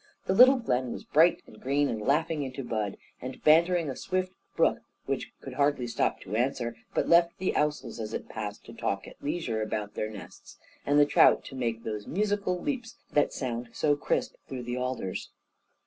The 0.25 0.33
little 0.33 0.57
glen 0.57 0.91
was 0.91 1.03
bright, 1.03 1.43
and 1.45 1.61
green, 1.61 1.87
and 1.87 2.01
laughing 2.01 2.41
into 2.41 2.63
bud, 2.63 2.97
and 3.21 3.39
bantering 3.43 3.87
a 3.87 3.95
swift 3.95 4.33
brook, 4.55 4.79
which 5.05 5.31
could 5.41 5.53
hardly 5.53 5.85
stop 5.85 6.21
to 6.21 6.35
answer, 6.35 6.75
but 6.95 7.07
left 7.07 7.37
the 7.37 7.53
ousels 7.55 7.99
as 7.99 8.11
it 8.11 8.27
passed 8.27 8.65
to 8.65 8.73
talk 8.73 9.07
at 9.07 9.21
leisure 9.23 9.61
about 9.61 9.93
their 9.93 10.09
nests, 10.09 10.57
and 10.87 10.99
the 10.99 11.05
trout 11.05 11.43
to 11.45 11.55
make 11.55 11.83
those 11.83 12.07
musical 12.07 12.59
leaps 12.59 12.97
that 13.11 13.31
sound 13.31 13.69
so 13.73 13.95
crisp 13.95 14.33
through 14.47 14.63
the 14.63 14.75
alders. 14.75 15.29